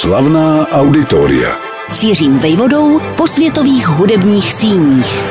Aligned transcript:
Slavná 0.00 0.68
auditoria. 0.68 1.56
Cířím 1.90 2.38
vejvodou 2.38 3.00
po 3.16 3.26
světových 3.26 3.88
hudebních 3.88 4.54
síních. 4.54 5.24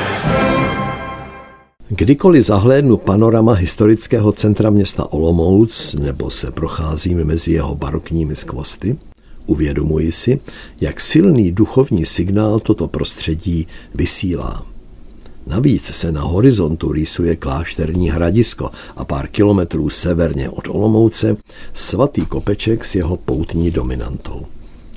Kdykoliv 1.90 2.46
zahlédnu 2.46 2.98
panorama 2.98 3.54
historického 3.54 4.32
centra 4.32 4.70
města 4.70 5.14
Olomouc 5.14 5.96
nebo 6.00 6.30
se 6.30 6.52
procházím 6.52 7.26
mezi 7.26 7.52
jeho 7.52 7.76
barokními 7.76 8.36
skvosty, 8.36 8.98
uvědomuji 9.46 10.12
si, 10.12 10.40
jak 10.82 11.02
silný 11.02 11.52
duchovní 11.52 12.06
signál 12.06 12.60
toto 12.60 12.88
prostředí 12.88 13.68
vysílá. 13.96 14.75
Navíc 15.48 15.86
se 15.86 16.12
na 16.12 16.22
horizontu 16.22 16.92
rýsuje 16.92 17.36
klášterní 17.36 18.10
hradisko 18.10 18.72
a 18.96 19.06
pár 19.06 19.28
kilometrů 19.28 19.90
severně 19.90 20.50
od 20.50 20.68
Olomouce 20.68 21.38
svatý 21.74 22.26
kopeček 22.26 22.86
s 22.86 22.96
jeho 22.96 23.18
poutní 23.18 23.72
dominantou. 23.72 24.46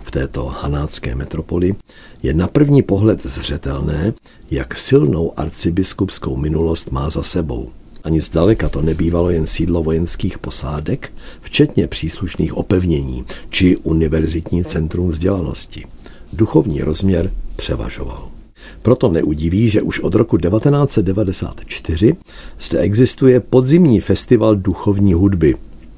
V 0.03 0.11
této 0.11 0.47
hanácké 0.47 1.15
metropoli 1.15 1.75
je 2.23 2.35
na 2.35 2.49
první 2.49 2.83
pohled 2.83 3.27
zřetelné, 3.27 4.15
jak 4.51 4.79
silnou 4.79 5.33
arcibiskupskou 5.37 6.37
minulost 6.37 6.91
má 6.91 7.11
za 7.11 7.23
sebou. 7.23 7.71
Ani 8.05 8.21
zdaleka 8.21 8.69
to 8.69 8.83
nebývalo 8.83 9.31
jen 9.31 9.47
sídlo 9.47 9.83
vojenských 9.83 10.39
posádek, 10.39 11.13
včetně 11.41 11.87
příslušných 11.87 12.57
opevnění 12.57 13.25
či 13.51 13.77
univerzitní 13.77 14.65
centrum 14.65 15.09
vzdělanosti. 15.09 15.85
Duchovní 16.33 16.83
rozměr 16.83 17.31
převažoval. 17.57 18.38
Proto 18.83 19.09
neudiví, 19.09 19.71
že 19.71 19.83
už 19.83 20.01
od 20.01 20.15
roku 20.15 20.39
1994 20.39 22.17
zde 22.61 22.79
existuje 22.79 23.41
podzimní 23.41 24.01
festival 24.01 24.57
duchovní 24.57 25.15
hudby. 25.15 25.55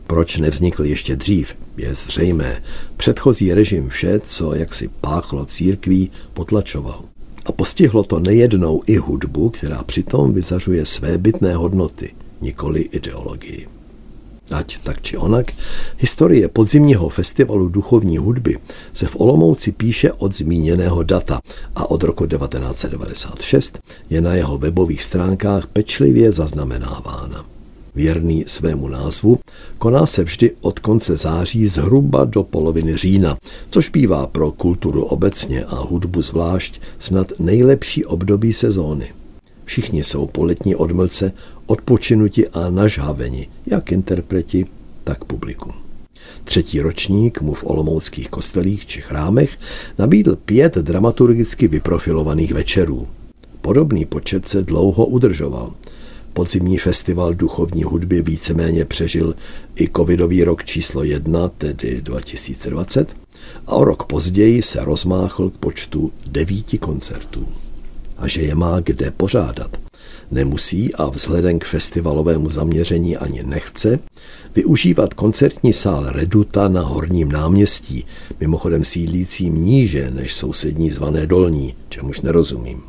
Proč 0.07 0.37
nevznikl 0.37 0.85
ještě 0.85 1.17
dřív, 1.17 1.55
je 1.77 1.95
zřejmé. 1.95 2.63
Předchozí 2.97 3.55
režim 3.55 3.89
vše, 3.89 4.21
co 4.25 4.55
jaksi 4.55 4.91
páchlo 5.01 5.45
církví, 5.45 6.11
potlačoval. 6.35 7.03
A 7.47 7.52
postihlo 7.52 8.02
to 8.02 8.21
nejednou 8.21 8.83
i 8.87 8.97
hudbu, 8.97 9.51
která 9.51 9.83
přitom 9.83 10.33
vyzařuje 10.33 10.87
své 10.87 11.19
bytné 11.19 11.55
hodnoty, 11.55 12.15
nikoli 12.41 12.80
ideologii. 12.80 13.80
Ať 14.51 14.79
tak 14.82 15.02
či 15.02 15.16
onak, 15.16 15.52
historie 15.98 16.48
podzimního 16.48 17.09
festivalu 17.09 17.68
duchovní 17.68 18.18
hudby 18.18 18.59
se 18.93 19.06
v 19.06 19.16
Olomouci 19.20 19.73
píše 19.73 20.12
od 20.12 20.34
zmíněného 20.34 21.02
data 21.02 21.40
a 21.74 21.90
od 21.90 22.02
roku 22.02 22.26
1996 22.26 23.78
je 24.10 24.21
na 24.21 24.34
jeho 24.34 24.59
webových 24.59 25.02
stránkách 25.02 25.66
pečlivě 25.66 26.32
zaznamenávána. 26.32 27.45
Věrný 27.95 28.45
svému 28.46 28.88
názvu, 28.88 29.38
koná 29.78 30.06
se 30.06 30.24
vždy 30.24 30.51
od 30.60 30.78
konce 30.78 31.16
září 31.16 31.66
zhruba 31.66 32.24
do 32.24 32.43
poloviny 32.43 32.96
října, 32.96 33.37
což 33.71 33.90
bývá 33.90 34.26
pro 34.26 34.51
kulturu 34.51 35.04
obecně 35.04 35.65
a 35.65 35.74
hudbu 35.74 36.23
zvlášť 36.23 36.80
snad 36.98 37.32
nejlepší 37.38 38.04
období 38.04 38.52
sezóny. 38.52 39.12
Všichni 39.65 40.04
jsou 40.04 40.26
po 40.26 40.45
letní 40.45 40.74
odmlce 40.74 41.32
odpočinuti 41.71 42.49
a 42.49 42.71
nažhaveni, 42.71 43.49
jak 43.66 43.93
interpreti, 43.93 44.66
tak 45.04 45.24
publikum. 45.24 45.73
Třetí 46.45 46.80
ročník 46.80 47.40
mu 47.40 47.54
v 47.54 47.65
olomouckých 47.65 48.30
kostelích 48.30 48.87
či 48.87 49.01
chrámech 49.01 49.59
nabídl 49.99 50.37
pět 50.37 50.74
dramaturgicky 50.74 51.68
vyprofilovaných 51.68 52.52
večerů. 52.52 53.09
Podobný 53.60 54.04
počet 54.04 54.49
se 54.49 54.62
dlouho 54.62 55.07
udržoval. 55.07 55.73
Podzimní 56.32 56.79
festival 56.79 57.35
duchovní 57.35 57.82
hudby 57.82 58.23
víceméně 58.23 58.84
přežil 58.84 59.34
i 59.80 59.88
covidový 59.96 60.45
rok 60.45 60.65
číslo 60.65 61.05
jedna, 61.05 61.49
tedy 61.49 62.01
2020, 62.01 63.16
a 63.66 63.73
o 63.73 63.84
rok 63.84 64.05
později 64.05 64.62
se 64.62 64.84
rozmáchl 64.84 65.50
k 65.50 65.56
počtu 65.56 66.12
devíti 66.27 66.78
koncertů 66.78 67.49
a 68.19 68.28
že 68.28 68.43
je 68.43 68.55
má 68.55 68.81
kde 68.81 69.10
pořádat. 69.10 69.90
Nemusí 70.31 70.95
a 70.95 71.05
vzhledem 71.05 71.59
k 71.59 71.65
festivalovému 71.65 72.51
zaměření 72.51 73.17
ani 73.17 73.43
nechce 73.43 73.99
využívat 74.55 75.15
koncertní 75.15 75.73
sál 75.73 76.11
Reduta 76.11 76.69
na 76.69 76.81
Horním 76.81 77.33
náměstí, 77.33 78.07
mimochodem 78.41 78.85
sídlícím 78.85 79.65
níže 79.65 80.11
než 80.11 80.35
sousední 80.35 80.91
zvané 80.91 81.27
Dolní, 81.27 81.75
čemuž 81.89 82.21
nerozumím. 82.21 82.83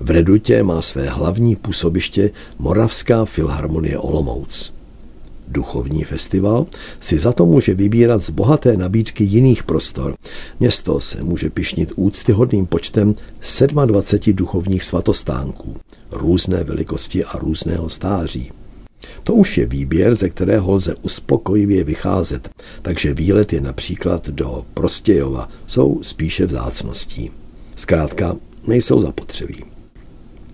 V 0.00 0.10
Redutě 0.10 0.62
má 0.62 0.82
své 0.82 1.08
hlavní 1.08 1.56
působiště 1.56 2.30
Moravská 2.58 3.24
filharmonie 3.24 3.98
Olomouc. 3.98 4.72
Duchovní 5.48 6.04
festival 6.04 6.66
si 7.00 7.18
za 7.18 7.32
to 7.32 7.46
může 7.46 7.74
vybírat 7.74 8.22
z 8.22 8.30
bohaté 8.30 8.76
nabídky 8.76 9.24
jiných 9.24 9.62
prostor. 9.62 10.14
Město 10.60 11.00
se 11.00 11.22
může 11.22 11.50
pišnit 11.50 11.92
úctyhodným 11.96 12.66
počtem 12.66 13.14
27 13.84 14.36
duchovních 14.36 14.82
svatostánků, 14.82 15.76
různé 16.10 16.64
velikosti 16.64 17.24
a 17.24 17.38
různého 17.38 17.88
stáří. 17.88 18.52
To 19.24 19.34
už 19.34 19.58
je 19.58 19.66
výběr, 19.66 20.14
ze 20.14 20.28
kterého 20.28 20.72
lze 20.72 20.94
uspokojivě 21.02 21.84
vycházet, 21.84 22.50
takže 22.82 23.14
výlety 23.14 23.60
například 23.60 24.28
do 24.28 24.64
Prostějova 24.74 25.48
jsou 25.66 26.02
spíše 26.02 26.46
vzácností. 26.46 27.30
Zkrátka 27.76 28.36
nejsou 28.66 29.00
zapotřebí. 29.00 29.73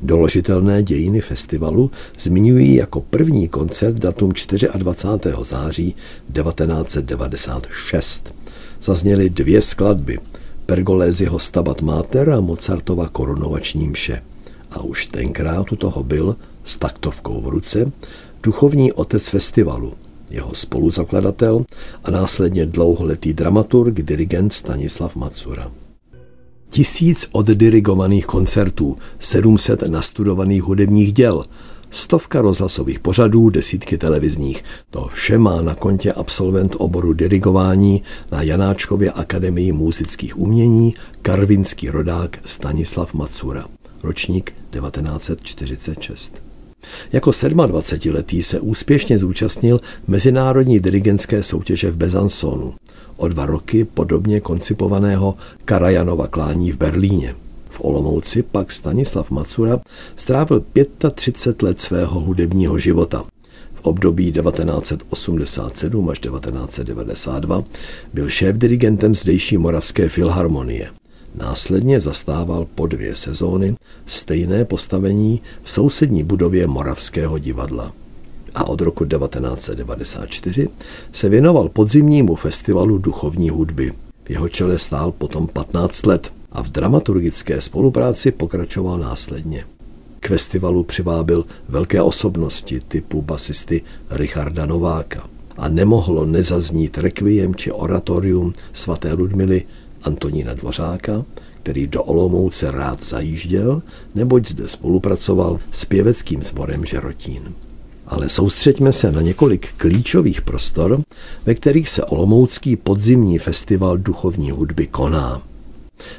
Doložitelné 0.03 0.83
dějiny 0.83 1.21
festivalu 1.21 1.91
zmiňují 2.19 2.75
jako 2.75 3.01
první 3.01 3.49
koncert 3.49 3.95
datum 3.95 4.33
24. 4.75 5.35
září 5.43 5.97
1996. 6.33 8.35
Zazněly 8.83 9.31
dvě 9.31 9.63
skladby, 9.63 10.19
Pergoléziho 10.67 11.39
Stabat 11.39 11.83
Mater 11.83 12.31
a 12.31 12.41
Mozartova 12.41 13.09
korunovační 13.09 13.89
mše. 13.89 14.23
A 14.71 14.81
už 14.81 15.07
tenkrát 15.07 15.73
u 15.73 15.77
toho 15.77 16.03
byl, 16.03 16.37
s 16.65 16.79
taktovkou 16.79 17.41
v 17.41 17.49
ruce, 17.49 17.93
duchovní 18.43 18.93
otec 18.93 19.29
festivalu, 19.29 19.95
jeho 20.31 20.55
spoluzakladatel 20.55 21.65
a 22.05 22.11
následně 22.11 22.67
dlouholetý 22.67 23.33
dramaturg, 23.33 23.95
dirigent 23.95 24.53
Stanislav 24.53 25.17
Macura. 25.17 25.71
Tisíc 26.71 27.29
oddirigovaných 27.33 28.27
koncertů, 28.27 28.97
700 29.19 29.83
nastudovaných 29.83 30.63
hudebních 30.63 31.13
děl, 31.13 31.45
stovka 31.91 32.41
rozhlasových 32.41 33.01
pořadů, 33.01 33.51
desítky 33.51 33.99
televizních. 33.99 34.65
To 34.91 35.09
vše 35.13 35.39
má 35.39 35.63
na 35.63 35.75
kontě 35.75 36.13
absolvent 36.13 36.77
oboru 36.79 37.13
dirigování 37.13 38.03
na 38.33 38.43
Janáčkově 38.43 39.13
akademii 39.13 39.73
muzických 39.73 40.39
umění 40.39 40.95
karvinský 41.23 41.91
rodák 41.91 42.39
Stanislav 42.47 43.15
Macura, 43.15 43.65
ročník 44.03 44.55
1946. 44.71 46.43
Jako 47.13 47.31
27-letý 47.31 48.43
se 48.43 48.61
úspěšně 48.61 49.19
zúčastnil 49.19 49.81
mezinárodní 50.07 50.81
dirigentské 50.81 51.43
soutěže 51.43 51.91
v 51.91 51.97
Bezansonu 51.97 52.75
o 53.21 53.29
dva 53.29 53.47
roky 53.47 53.85
podobně 53.85 54.41
koncipovaného 54.41 55.35
Karajanova 55.65 56.27
klání 56.27 56.73
v 56.73 56.79
Berlíně. 56.79 57.35
V 57.71 57.81
Olomouci 57.85 58.43
pak 58.43 58.73
Stanislav 58.73 59.31
Macura 59.31 59.81
strávil 60.17 60.65
35 61.15 61.63
let 61.63 61.81
svého 61.81 62.21
hudebního 62.21 62.79
života. 62.79 63.25
V 63.75 63.81
období 63.83 64.33
1987 64.33 66.11
až 66.11 66.19
1992 66.19 67.65
byl 68.15 68.27
šéf-dirigentem 68.27 69.15
zdejší 69.15 69.59
Moravské 69.59 70.09
filharmonie. 70.09 70.91
Následně 71.35 72.01
zastával 72.01 72.67
po 72.75 72.87
dvě 72.87 73.17
sezóny 73.17 73.77
stejné 74.07 74.65
postavení 74.65 75.43
v 75.63 75.71
sousední 75.71 76.25
budově 76.25 76.67
Moravského 76.67 77.39
divadla 77.39 77.93
a 78.55 78.69
od 78.69 78.81
roku 78.81 79.05
1994 79.05 80.69
se 81.13 81.29
věnoval 81.29 81.69
podzimnímu 81.69 82.35
festivalu 82.35 82.99
duchovní 82.99 83.51
hudby. 83.51 83.93
V 84.25 84.31
jeho 84.31 84.49
čele 84.49 84.79
stál 84.79 85.13
potom 85.13 85.47
15 85.47 86.07
let 86.07 86.33
a 86.53 86.63
v 86.63 86.69
dramaturgické 86.69 87.61
spolupráci 87.61 88.31
pokračoval 88.33 88.99
následně. 88.99 89.65
K 90.21 90.29
festivalu 90.29 90.85
přivábil 90.85 91.45
velké 91.69 92.03
osobnosti 92.03 92.81
typu 92.89 93.23
basisty 93.23 93.83
Richarda 94.11 94.67
Nováka 94.67 95.29
a 95.57 95.69
nemohlo 95.69 96.27
nezaznít 96.27 96.99
rekviem 96.99 97.55
či 97.55 97.73
oratorium 97.73 98.53
svaté 98.73 99.13
Ludmily 99.13 99.63
Antonína 100.03 100.55
Dvořáka, 100.55 101.25
který 101.63 101.87
do 101.87 102.03
Olomouce 102.03 102.71
rád 102.71 103.05
zajížděl, 103.05 103.83
neboť 104.15 104.49
zde 104.49 104.69
spolupracoval 104.69 105.59
s 105.71 105.85
pěveckým 105.85 106.43
sborem 106.43 106.85
Žerotín 106.85 107.55
ale 108.11 108.29
soustřeďme 108.29 108.93
se 108.93 109.13
na 109.13 109.21
několik 109.21 109.73
klíčových 109.77 110.43
prostor, 110.43 111.03
ve 111.47 111.55
kterých 111.55 111.89
se 111.89 112.05
Olomoucký 112.05 112.77
podzimní 112.77 113.39
festival 113.39 113.99
duchovní 113.99 114.51
hudby 114.51 114.87
koná. 114.87 115.43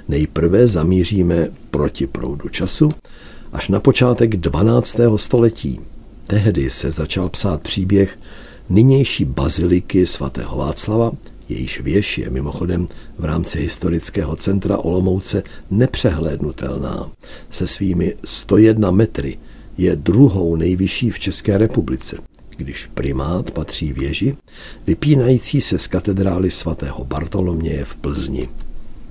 Nejprve 0.08 0.68
zamíříme 0.68 1.48
proti 1.72 2.08
proudu 2.08 2.50
času 2.50 2.90
až 3.54 3.70
na 3.70 3.80
počátek 3.80 4.36
12. 4.36 5.00
století. 5.16 5.80
Tehdy 6.28 6.70
se 6.70 6.92
začal 6.92 7.30
psát 7.30 7.62
příběh 7.62 8.20
nynější 8.70 9.26
baziliky 9.26 10.08
svatého 10.08 10.58
Václava, 10.58 11.12
Jejíž 11.50 11.82
věž 11.82 12.18
je 12.18 12.30
mimochodem 12.30 12.88
v 13.18 13.26
rámci 13.26 13.60
historického 13.60 14.36
centra 14.36 14.78
Olomouce 14.78 15.44
nepřehlédnutelná. 15.72 17.12
Se 17.50 17.68
svými 17.68 18.16
101 18.26 18.92
metry 18.92 19.38
je 19.82 19.96
druhou 19.96 20.56
nejvyšší 20.56 21.10
v 21.12 21.20
České 21.20 21.58
republice, 21.58 22.18
když 22.58 22.86
primát 22.86 23.52
patří 23.52 23.94
věži, 23.94 24.38
vypínající 24.88 25.62
se 25.62 25.78
z 25.78 25.88
katedrály 25.88 26.52
svatého 26.52 27.06
Bartoloměje 27.06 27.86
v 27.86 27.96
Plzni. 27.96 28.48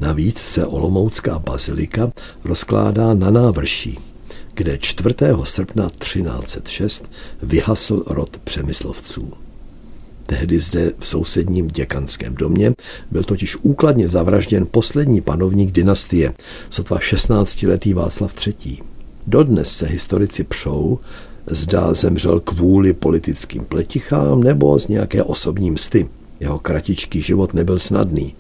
Navíc 0.01 0.39
se 0.39 0.67
Olomoucká 0.67 1.39
bazilika 1.39 2.13
rozkládá 2.45 3.15
na 3.15 3.31
návrší, 3.31 3.99
kde 4.55 4.79
4. 4.79 5.15
srpna 5.45 5.91
1306 5.99 7.11
vyhasl 7.43 8.05
rod 8.07 8.39
přemyslovců. 8.45 9.33
Tehdy 10.27 10.61
zde 10.61 10.93
v 10.99 11.07
sousedním 11.07 11.69
děkanském 11.69 12.35
domě 12.35 12.73
byl 13.11 13.25
totiž 13.25 13.57
úkladně 13.57 14.09
zavražděn 14.09 14.67
poslední 14.71 15.21
panovník 15.21 15.73
dynastie, 15.73 16.33
sotva 16.71 16.99
16-letý 16.99 17.95
Václav 17.95 18.47
III. 18.47 18.79
Dodnes 19.27 19.77
se 19.77 19.87
historici 19.87 20.45
přou, 20.45 20.99
zda 21.47 21.95
zemřel 21.95 22.41
kvůli 22.41 22.93
politickým 22.93 23.65
pletichám 23.65 24.43
nebo 24.43 24.79
z 24.79 24.89
nějaké 24.89 25.23
osobní 25.23 25.71
msty. 25.71 26.09
Jeho 26.41 26.59
kratičký 26.59 27.23
život 27.23 27.55
nebyl 27.55 27.79
snadný. 27.79 28.35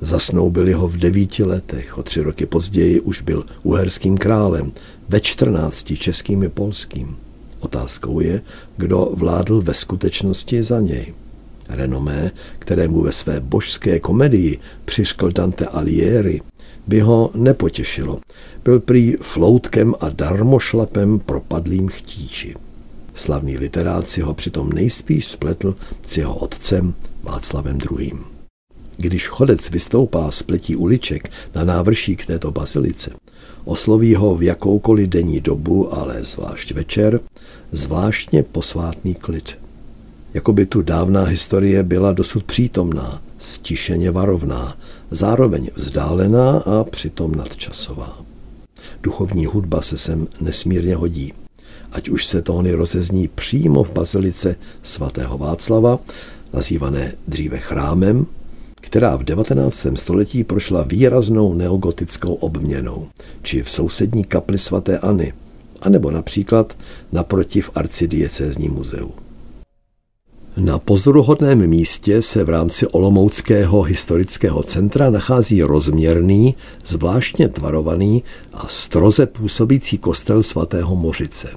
Zasnoubili 0.00 0.72
ho 0.72 0.88
v 0.88 0.96
devíti 0.96 1.44
letech, 1.44 1.98
o 1.98 2.02
tři 2.02 2.20
roky 2.20 2.46
později 2.46 3.00
už 3.00 3.22
byl 3.22 3.44
uherským 3.62 4.16
králem, 4.16 4.72
ve 5.08 5.20
čtrnácti 5.20 5.96
českým 5.96 6.42
i 6.42 6.48
polským. 6.48 7.16
Otázkou 7.60 8.20
je, 8.20 8.42
kdo 8.76 9.10
vládl 9.14 9.60
ve 9.60 9.74
skutečnosti 9.74 10.62
za 10.62 10.80
něj. 10.80 11.14
Renomé, 11.68 12.30
kterému 12.58 13.02
ve 13.02 13.12
své 13.12 13.40
božské 13.40 14.00
komedii 14.00 14.58
přiškl 14.84 15.30
Dante 15.30 15.66
Alighieri, 15.66 16.40
by 16.86 17.00
ho 17.00 17.30
nepotěšilo. 17.34 18.20
Byl 18.64 18.80
prý 18.80 19.12
floutkem 19.12 19.94
a 20.00 20.08
darmošlapem 20.08 21.18
propadlým 21.18 21.88
chtíči. 21.88 22.54
Slavný 23.14 23.58
literát 23.58 24.08
si 24.08 24.20
ho 24.20 24.34
přitom 24.34 24.72
nejspíš 24.72 25.26
spletl 25.26 25.76
s 26.02 26.16
jeho 26.16 26.34
otcem 26.34 26.94
Václavem 27.22 27.78
II. 27.90 28.12
Když 28.96 29.28
chodec 29.28 29.70
vystoupá 29.70 30.30
z 30.30 30.42
pletí 30.42 30.76
uliček 30.76 31.30
na 31.54 31.64
návrší 31.64 32.16
k 32.16 32.26
této 32.26 32.50
bazilice, 32.50 33.10
osloví 33.64 34.14
ho 34.14 34.34
v 34.34 34.42
jakoukoliv 34.42 35.08
denní 35.08 35.40
dobu, 35.40 35.94
ale 35.94 36.24
zvlášť 36.24 36.72
večer, 36.72 37.20
zvláštně 37.72 38.42
posvátný 38.42 39.14
klid. 39.14 39.58
Jakoby 40.34 40.66
tu 40.66 40.82
dávná 40.82 41.24
historie 41.24 41.82
byla 41.82 42.12
dosud 42.12 42.44
přítomná, 42.44 43.22
stišeně 43.44 44.10
varovná, 44.10 44.76
zároveň 45.10 45.70
vzdálená 45.74 46.58
a 46.58 46.84
přitom 46.84 47.34
nadčasová. 47.34 48.18
Duchovní 49.02 49.46
hudba 49.46 49.82
se 49.82 49.98
sem 49.98 50.28
nesmírně 50.40 50.96
hodí. 50.96 51.32
Ať 51.92 52.08
už 52.08 52.26
se 52.26 52.42
tóny 52.42 52.72
rozezní 52.72 53.28
přímo 53.28 53.84
v 53.84 53.92
bazilice 53.92 54.56
svatého 54.82 55.38
Václava, 55.38 55.98
nazývané 56.52 57.12
dříve 57.28 57.58
chrámem, 57.58 58.26
která 58.74 59.16
v 59.16 59.24
19. 59.24 59.86
století 59.94 60.44
prošla 60.44 60.82
výraznou 60.82 61.54
neogotickou 61.54 62.34
obměnou, 62.34 63.08
či 63.42 63.62
v 63.62 63.70
sousední 63.70 64.24
kapli 64.24 64.58
svatéAny, 64.58 65.32
anebo 65.82 66.10
například 66.10 66.76
naproti 67.12 67.60
v 67.60 67.70
arcidiecézní 67.74 68.68
muzeu. 68.68 69.23
Na 70.56 70.78
pozoruhodném 70.78 71.66
místě 71.66 72.22
se 72.22 72.44
v 72.44 72.48
rámci 72.48 72.86
Olomouckého 72.86 73.82
historického 73.82 74.62
centra 74.62 75.10
nachází 75.10 75.62
rozměrný, 75.62 76.54
zvláštně 76.84 77.48
tvarovaný 77.48 78.22
a 78.52 78.68
stroze 78.68 79.26
působící 79.26 79.98
kostel 79.98 80.42
svatého 80.42 80.96
Mořice. 80.96 81.48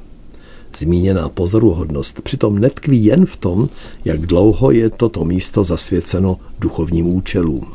Zmíněná 0.77 1.29
pozoruhodnost 1.29 2.21
přitom 2.21 2.59
netkví 2.59 3.05
jen 3.05 3.25
v 3.25 3.35
tom, 3.35 3.69
jak 4.05 4.21
dlouho 4.21 4.71
je 4.71 4.89
toto 4.89 5.25
místo 5.25 5.63
zasvěceno 5.63 6.37
duchovním 6.59 7.07
účelům. 7.07 7.65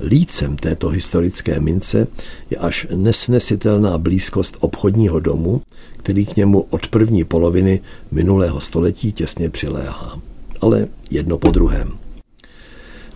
Lícem 0.00 0.56
této 0.56 0.88
historické 0.88 1.60
mince 1.60 2.06
je 2.50 2.56
až 2.56 2.86
nesnesitelná 2.94 3.98
blízkost 3.98 4.56
obchodního 4.60 5.20
domu, 5.20 5.62
který 5.96 6.26
k 6.26 6.36
němu 6.36 6.60
od 6.70 6.88
první 6.88 7.24
poloviny 7.24 7.80
minulého 8.10 8.60
století 8.60 9.12
těsně 9.12 9.50
přiléhá 9.50 10.20
ale 10.60 10.88
jedno 11.10 11.38
po 11.38 11.50
druhém. 11.50 11.92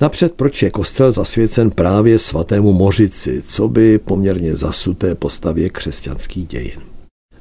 Napřed, 0.01 0.33
proč 0.33 0.63
je 0.63 0.71
kostel 0.71 1.13
zasvěcen 1.13 1.71
právě 1.71 2.19
svatému 2.19 2.73
Mořici, 2.73 3.43
co 3.47 3.69
by 3.69 3.99
poměrně 3.99 4.57
zasuté 4.57 5.15
postavě 5.15 5.71
křesťanských 5.71 6.47
dějin. 6.47 6.81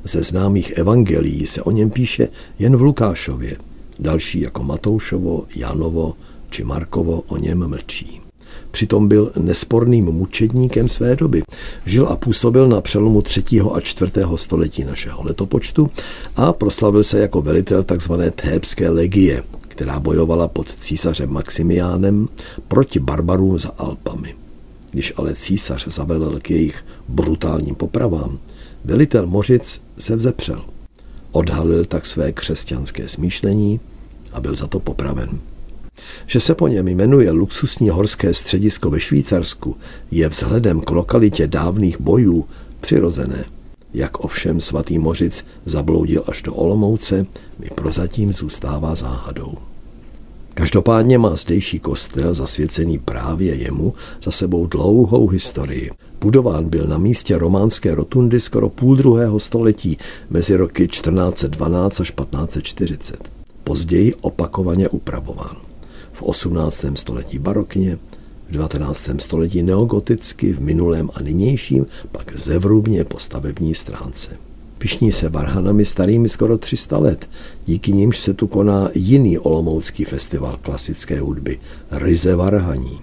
Ze 0.04 0.24
známých 0.24 0.72
evangelií 0.72 1.48
se 1.48 1.62
o 1.62 1.72
něm 1.72 1.90
píše 1.90 2.28
jen 2.60 2.78
v 2.78 2.82
Lukášově, 2.82 3.58
další 4.00 4.42
jako 4.42 4.64
Matoušovo, 4.64 5.46
Janovo 5.56 6.14
či 6.50 6.64
Markovo 6.64 7.24
o 7.28 7.38
něm 7.38 7.68
mlčí. 7.68 8.22
Přitom 8.72 9.08
byl 9.08 9.32
nesporným 9.40 10.06
mučedníkem 10.06 10.90
své 10.90 11.16
doby. 11.16 11.44
Žil 11.86 12.08
a 12.08 12.16
působil 12.16 12.68
na 12.68 12.82
přelomu 12.82 13.22
3. 13.22 13.44
a 13.74 13.82
4. 13.82 14.12
století 14.36 14.84
našeho 14.84 15.24
letopočtu 15.24 15.90
a 16.36 16.54
proslavil 16.54 17.04
se 17.04 17.20
jako 17.20 17.42
velitel 17.42 17.84
tzv. 17.84 18.14
Thébské 18.36 18.90
legie, 18.90 19.44
která 19.80 20.00
bojovala 20.00 20.48
pod 20.48 20.68
císařem 20.76 21.30
Maximiánem 21.30 22.28
proti 22.68 23.00
barbarům 23.00 23.60
za 23.60 23.70
Alpami. 23.78 24.36
Když 24.92 25.14
ale 25.18 25.36
císař 25.36 25.88
zavelel 25.88 26.40
k 26.42 26.50
jejich 26.50 26.86
brutálním 27.08 27.76
popravám, 27.76 28.40
velitel 28.86 29.28
Mořic 29.28 29.82
se 29.98 30.16
vzepřel. 30.16 30.66
Odhalil 31.32 31.86
tak 31.86 32.06
své 32.06 32.32
křesťanské 32.32 33.08
smýšlení 33.08 33.80
a 34.34 34.42
byl 34.42 34.56
za 34.56 34.68
to 34.68 34.80
popraven. 34.80 35.40
Že 36.26 36.40
se 36.40 36.56
po 36.56 36.68
něm 36.68 36.88
jmenuje 36.88 37.32
luxusní 37.32 37.90
horské 37.90 38.34
středisko 38.34 38.90
ve 38.90 39.00
Švýcarsku, 39.00 39.76
je 40.12 40.30
vzhledem 40.30 40.82
k 40.82 40.92
lokalitě 40.92 41.48
dávných 41.48 42.02
bojů 42.02 42.46
přirozené. 42.80 43.46
Jak 43.94 44.20
ovšem 44.20 44.62
svatý 44.62 45.00
Mořic 45.00 45.46
zabloudil 45.66 46.24
až 46.28 46.42
do 46.42 46.54
Olomouce, 46.54 47.26
mi 47.60 47.70
prozatím 47.76 48.34
zůstává 48.34 48.96
záhadou. 48.96 49.54
Každopádně 50.54 51.18
má 51.18 51.36
zdejší 51.36 51.80
kostel, 51.80 52.34
zasvěcený 52.34 53.00
právě 53.00 53.56
jemu, 53.56 53.94
za 54.24 54.32
sebou 54.32 54.68
dlouhou 54.68 55.28
historii. 55.28 55.92
Budován 56.22 56.70
byl 56.70 56.86
na 56.88 56.98
místě 56.98 57.38
románské 57.38 57.96
rotundy 57.96 58.40
skoro 58.40 58.70
půl 58.70 58.96
druhého 58.96 59.40
století 59.40 59.98
mezi 60.30 60.56
roky 60.56 60.88
1412 60.88 62.00
až 62.00 62.12
1540. 62.12 63.32
Později 63.64 64.14
opakovaně 64.22 64.90
upravován. 64.90 65.56
V 66.12 66.24
18. 66.24 66.86
století 66.96 67.40
barokně, 67.40 67.98
v 68.50 68.52
19. 68.52 69.10
století 69.20 69.64
neogoticky, 69.64 70.54
v 70.54 70.62
minulém 70.62 71.10
a 71.14 71.22
nynějším 71.22 71.86
pak 72.12 72.38
zevrubně 72.38 73.04
po 73.04 73.20
stavební 73.20 73.76
stránce. 73.76 74.38
Pišní 74.78 75.12
se 75.12 75.30
varhanami 75.30 75.86
starými 75.86 76.30
skoro 76.30 76.58
300 76.58 76.98
let, 76.98 77.30
díky 77.66 77.92
nimž 77.92 78.20
se 78.20 78.34
tu 78.34 78.48
koná 78.48 78.90
jiný 78.94 79.38
olomoucký 79.38 80.06
festival 80.06 80.60
klasické 80.62 81.20
hudby, 81.20 81.60
Ryze 81.92 82.36
Varhaní. 82.36 83.00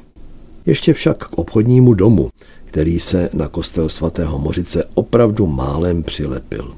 Ještě 0.67 0.93
však 0.93 1.27
k 1.27 1.39
obchodnímu 1.39 1.95
domu, 1.95 2.31
který 2.65 3.01
se 3.01 3.31
na 3.33 3.49
kostel 3.49 3.89
svatého 3.89 4.39
Mořice 4.39 4.85
opravdu 4.95 5.47
málem 5.47 6.03
přilepil. 6.03 6.75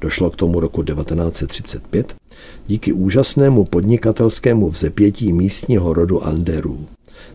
Došlo 0.00 0.30
k 0.30 0.36
tomu 0.36 0.60
roku 0.60 0.82
1935 0.82 2.14
díky 2.66 2.92
úžasnému 2.92 3.64
podnikatelskému 3.64 4.70
vzepětí 4.70 5.32
místního 5.32 5.92
rodu 5.92 6.24
Anderů. 6.24 6.86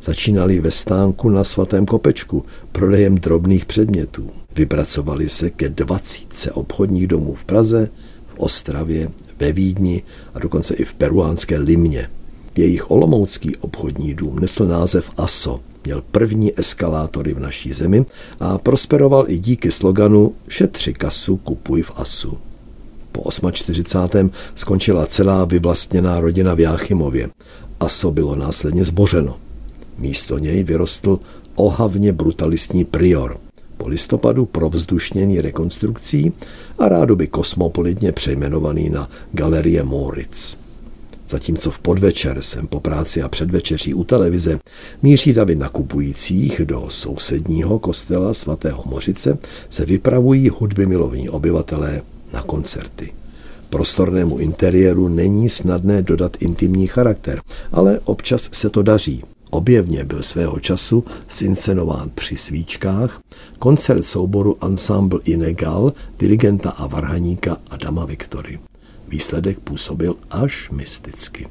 Začínali 0.03 0.59
ve 0.59 0.71
stánku 0.71 1.29
na 1.29 1.43
svatém 1.43 1.85
kopečku 1.85 2.45
prodejem 2.71 3.15
drobných 3.15 3.65
předmětů. 3.65 4.29
Vypracovali 4.55 5.29
se 5.29 5.49
ke 5.49 5.69
dvacítce 5.69 6.51
obchodních 6.51 7.07
domů 7.07 7.33
v 7.33 7.45
Praze, 7.45 7.89
v 8.27 8.33
Ostravě, 8.37 9.11
ve 9.39 9.51
Vídni 9.51 10.03
a 10.33 10.39
dokonce 10.39 10.73
i 10.73 10.83
v 10.83 10.93
peruánské 10.93 11.57
Limně. 11.57 12.09
Jejich 12.55 12.91
olomoucký 12.91 13.55
obchodní 13.55 14.13
dům 14.13 14.39
nesl 14.39 14.65
název 14.65 15.11
ASO, 15.17 15.59
měl 15.83 16.03
první 16.11 16.59
eskalátory 16.59 17.33
v 17.33 17.39
naší 17.39 17.73
zemi 17.73 18.05
a 18.39 18.57
prosperoval 18.57 19.25
i 19.27 19.37
díky 19.37 19.71
sloganu 19.71 20.35
Šetři 20.47 20.93
kasu, 20.93 21.37
kupuj 21.37 21.81
v 21.81 21.91
ASu. 21.95 22.37
Po 23.11 23.51
48. 23.51 24.31
skončila 24.55 25.05
celá 25.05 25.45
vyvlastněná 25.45 26.19
rodina 26.19 26.53
v 26.53 26.59
Jáchymově. 26.59 27.29
ASO 27.79 28.11
bylo 28.11 28.35
následně 28.35 28.85
zbořeno. 28.85 29.37
Místo 29.97 30.37
něj 30.37 30.63
vyrostl 30.63 31.19
ohavně 31.55 32.11
brutalistní 32.11 32.85
prior– 32.85 33.37
po 33.77 33.87
listopadu 33.87 34.45
provzdušněný 34.45 35.41
rekonstrukcí 35.41 36.33
a 36.79 36.89
rádoby 36.89 37.27
kosmopolitně 37.27 38.11
přejmenovaný 38.11 38.89
na 38.89 39.09
Galerie 39.31 39.83
Moritz. 39.83 40.57
Zatímco 41.29 41.71
v 41.71 41.79
podvečer 41.79 42.41
jsem 42.41 42.67
po 42.67 42.79
práci 42.79 43.21
a 43.21 43.29
předvečeří 43.29 43.93
u 43.93 44.03
televize 44.03 44.59
míří 45.01 45.33
davy 45.33 45.55
nakupujících 45.55 46.61
do 46.65 46.85
sousedního 46.89 47.79
kostela 47.79 48.33
svatého 48.33 48.83
Mořice 48.85 49.37
se 49.69 49.85
vypravují 49.85 50.49
hudby 50.49 50.85
milovní 50.85 51.29
obyvatelé 51.29 52.01
na 52.33 52.41
koncerty. 52.41 53.13
Prostornému 53.69 54.37
interiéru 54.37 55.07
není 55.07 55.49
snadné 55.49 56.01
dodat 56.01 56.37
intimní 56.39 56.87
charakter, 56.87 57.41
ale 57.71 57.99
občas 58.03 58.49
se 58.51 58.69
to 58.69 58.83
daří. 58.83 59.23
Objevně 59.55 60.05
byl 60.05 60.23
svého 60.23 60.59
času 60.59 61.03
scincenován 61.27 62.11
při 62.15 62.37
svíčkách 62.37 63.21
koncert 63.59 64.03
souboru 64.03 64.57
Ensemble 64.65 65.19
Inegal 65.23 65.93
dirigenta 66.19 66.69
a 66.69 66.87
varhaníka 66.87 67.57
Adama 67.69 68.05
Viktory. 68.05 68.59
Výsledek 69.07 69.59
působil 69.59 70.15
až 70.31 70.69
mysticky. 70.69 71.47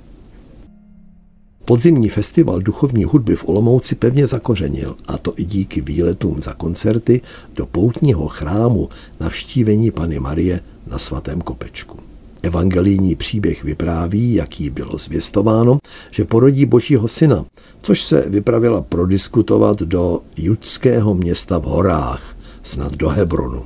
Podzimní 1.65 2.09
festival 2.09 2.61
duchovní 2.61 3.05
hudby 3.05 3.37
v 3.37 3.49
Olomouci 3.49 3.95
pevně 3.95 4.27
zakořenil, 4.27 4.97
a 5.07 5.19
to 5.19 5.33
i 5.37 5.45
díky 5.45 5.81
výletům 5.81 6.43
za 6.43 6.53
koncerty 6.53 7.21
do 7.55 7.67
poutního 7.67 8.29
chrámu 8.29 8.89
navštívení 9.21 9.91
Pany 9.91 10.21
Marie 10.21 10.61
na 10.87 10.99
svatém 10.99 11.41
kopečku. 11.41 11.99
Evangelijní 12.43 13.15
příběh 13.15 13.65
vypráví, 13.65 14.35
jak 14.35 14.61
jí 14.61 14.71
bylo 14.71 14.99
zvěstováno, 14.99 15.79
že 16.13 16.25
porodí 16.25 16.67
božího 16.67 17.09
syna, 17.09 17.45
což 17.83 18.03
se 18.03 18.25
vypravila 18.27 18.83
prodiskutovat 18.83 19.83
do 19.83 20.21
judského 20.37 21.15
města 21.15 21.59
v 21.59 21.65
horách, 21.65 22.37
snad 22.63 22.97
do 22.97 23.09
Hebronu 23.09 23.65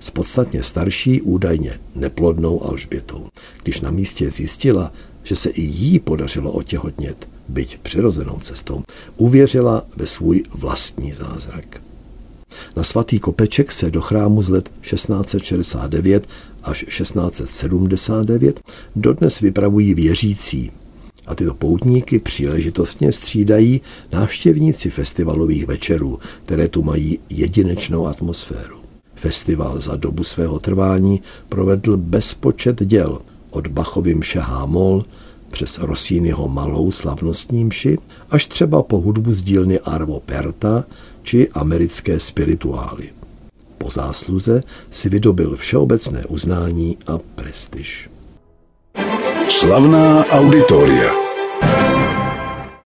s 0.00 0.10
podstatně 0.10 0.62
starší, 0.62 1.20
údajně 1.20 1.80
neplodnou 1.94 2.64
Alžbětou. 2.64 3.26
Když 3.62 3.80
na 3.80 3.90
místě 3.90 4.30
zjistila, 4.30 4.92
že 5.22 5.36
se 5.36 5.50
i 5.50 5.60
jí 5.60 5.98
podařilo 5.98 6.52
otěhotnět, 6.52 7.28
byť 7.48 7.78
přirozenou 7.78 8.38
cestou, 8.40 8.82
uvěřila 9.16 9.84
ve 9.96 10.06
svůj 10.06 10.42
vlastní 10.54 11.12
zázrak. 11.12 11.80
Na 12.76 12.82
svatý 12.82 13.18
kopeček 13.18 13.72
se 13.72 13.90
do 13.90 14.00
chrámu 14.00 14.42
z 14.42 14.48
let 14.48 14.70
1669 14.80 16.28
až 16.62 16.84
1679 16.84 18.60
dodnes 18.96 19.40
vypravují 19.40 19.94
věřící. 19.94 20.70
A 21.28 21.34
tyto 21.34 21.54
poutníky 21.54 22.18
příležitostně 22.18 23.12
střídají 23.12 23.80
návštěvníci 24.12 24.90
festivalových 24.90 25.66
večerů, 25.66 26.18
které 26.44 26.68
tu 26.68 26.82
mají 26.82 27.18
jedinečnou 27.30 28.06
atmosféru. 28.06 28.76
Festival 29.14 29.80
za 29.80 29.96
dobu 29.96 30.24
svého 30.24 30.58
trvání 30.58 31.22
provedl 31.48 31.96
bezpočet 31.96 32.82
děl 32.82 33.20
od 33.50 33.66
Bachovy 33.66 34.14
mše 34.14 34.40
Hámol 34.40 35.04
přes 35.50 35.78
Rossiniho 35.78 36.48
malou 36.48 36.90
slavnostní 36.90 37.64
mši 37.64 37.98
až 38.30 38.46
třeba 38.46 38.82
po 38.82 38.98
hudbu 38.98 39.32
z 39.32 39.42
dílny 39.42 39.80
Arvo 39.80 40.20
Perta 40.20 40.84
či 41.22 41.48
americké 41.48 42.20
spirituály. 42.20 43.08
Po 43.78 43.90
zásluze 43.90 44.62
si 44.90 45.08
vydobil 45.08 45.56
všeobecné 45.56 46.26
uznání 46.26 46.96
a 47.06 47.18
prestiž. 47.34 48.10
Slavná 49.48 50.24
auditoria. 50.28 51.27